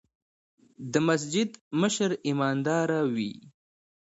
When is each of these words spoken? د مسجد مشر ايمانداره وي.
د 0.91 0.93
مسجد 1.07 1.49
مشر 1.81 2.09
ايمانداره 2.27 2.99
وي. 3.15 3.33